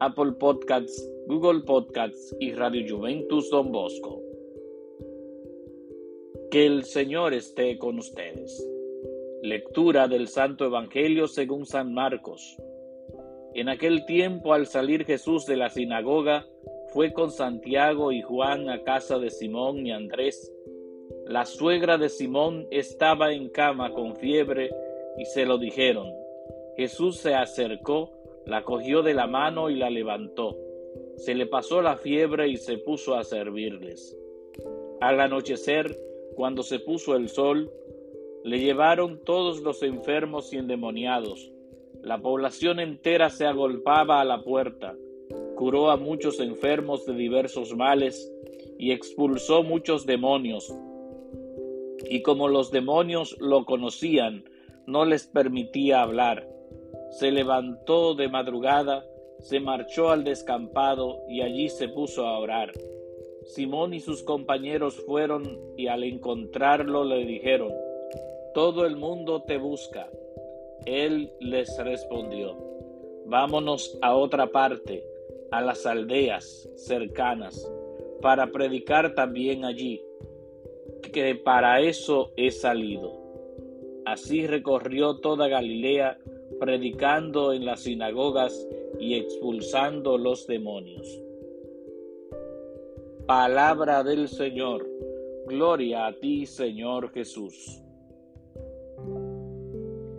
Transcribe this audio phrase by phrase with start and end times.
[0.00, 4.22] Apple Podcasts, Google Podcasts y Radio Juventus Don Bosco.
[6.50, 8.64] Que el Señor esté con ustedes.
[9.42, 12.56] Lectura del Santo Evangelio según San Marcos.
[13.54, 16.46] En aquel tiempo, al salir Jesús de la sinagoga,
[16.92, 20.52] fue con Santiago y Juan a casa de Simón y Andrés.
[21.26, 24.70] La suegra de Simón estaba en cama con fiebre
[25.18, 26.08] y se lo dijeron.
[26.76, 28.12] Jesús se acercó,
[28.48, 30.56] la cogió de la mano y la levantó.
[31.16, 34.16] Se le pasó la fiebre y se puso a servirles.
[35.00, 35.94] Al anochecer,
[36.34, 37.70] cuando se puso el sol,
[38.44, 41.52] le llevaron todos los enfermos y endemoniados.
[42.02, 44.96] La población entera se agolpaba a la puerta.
[45.54, 48.32] Curó a muchos enfermos de diversos males
[48.78, 50.74] y expulsó muchos demonios.
[52.08, 54.44] Y como los demonios lo conocían,
[54.86, 56.48] no les permitía hablar.
[57.10, 59.04] Se levantó de madrugada,
[59.40, 62.72] se marchó al descampado y allí se puso a orar.
[63.44, 67.72] Simón y sus compañeros fueron y al encontrarlo le dijeron,
[68.52, 70.10] Todo el mundo te busca.
[70.84, 72.56] Él les respondió,
[73.26, 75.04] Vámonos a otra parte,
[75.50, 77.70] a las aldeas cercanas,
[78.20, 80.02] para predicar también allí,
[81.12, 83.12] que para eso he salido.
[84.04, 86.18] Así recorrió toda Galilea,
[86.58, 88.66] predicando en las sinagogas
[88.98, 91.06] y expulsando los demonios.
[93.26, 94.88] Palabra del Señor.
[95.46, 97.82] Gloria a ti, Señor Jesús.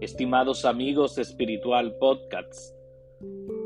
[0.00, 2.74] Estimados amigos de Espiritual Podcasts,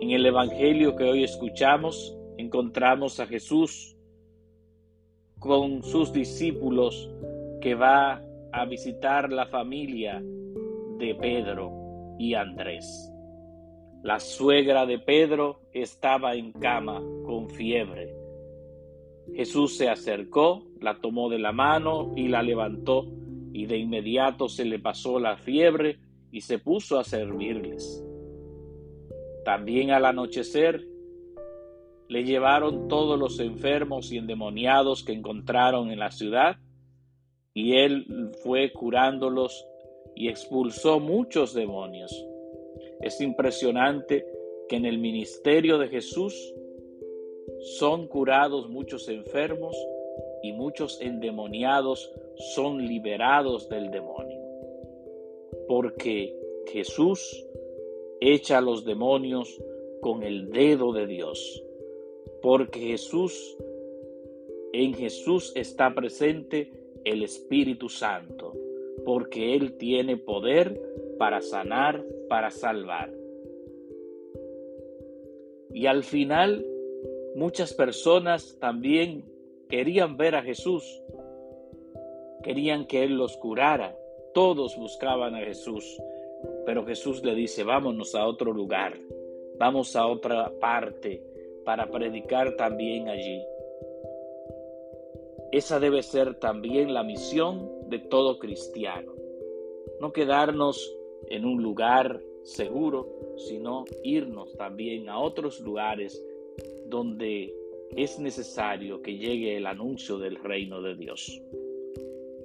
[0.01, 3.97] en el Evangelio que hoy escuchamos encontramos a Jesús
[5.39, 7.11] con sus discípulos
[7.61, 8.23] que va
[8.53, 10.21] a visitar la familia
[10.99, 11.84] de Pedro
[12.19, 13.11] y Andrés.
[14.03, 18.25] La suegra de Pedro estaba en cama con fiebre
[19.33, 23.07] Jesús se acercó, la tomó de la mano y la levantó,
[23.53, 25.99] y de inmediato se le pasó la fiebre
[26.31, 28.05] y se puso a servirles.
[29.45, 30.85] También al anochecer
[32.09, 36.57] le llevaron todos los enfermos y endemoniados que encontraron en la ciudad,
[37.55, 39.67] y él fue curándolos
[40.15, 42.27] y expulsó muchos demonios.
[43.01, 44.27] Es impresionante
[44.69, 46.55] que en el ministerio de Jesús
[47.79, 49.77] son curados muchos enfermos
[50.43, 52.13] y muchos endemoniados
[52.55, 54.41] son liberados del demonio.
[55.69, 57.47] Porque Jesús
[58.21, 59.61] echa a los demonios
[60.01, 61.65] con el dedo de Dios.
[62.43, 63.57] Porque Jesús,
[64.73, 66.71] en Jesús está presente
[67.05, 68.53] el Espíritu Santo.
[69.05, 70.81] Porque Él tiene poder
[71.19, 73.13] para sanar, para salvar.
[75.73, 76.65] Y al final
[77.35, 79.25] Muchas personas también
[79.69, 80.85] querían ver a Jesús,
[82.45, 83.99] querían que Él los curara,
[84.35, 86.01] todos buscaban a Jesús,
[86.65, 88.95] pero Jesús le dice, vámonos a otro lugar,
[89.59, 91.25] vamos a otra parte
[91.65, 93.43] para predicar también allí.
[95.51, 99.13] Esa debe ser también la misión de todo cristiano.
[100.01, 100.97] No quedarnos
[101.29, 106.23] en un lugar seguro, sino irnos también a otros lugares
[106.87, 107.55] donde
[107.97, 111.41] es necesario que llegue el anuncio del reino de Dios.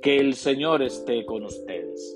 [0.01, 2.16] Que el Señor esté con ustedes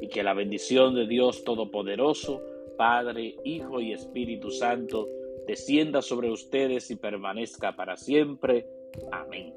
[0.00, 2.40] y que la bendición de Dios Todopoderoso,
[2.76, 5.08] Padre, Hijo y Espíritu Santo,
[5.46, 8.66] descienda sobre ustedes y permanezca para siempre.
[9.10, 9.52] Amén.